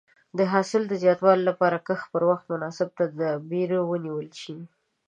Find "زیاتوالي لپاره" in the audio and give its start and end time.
1.03-1.77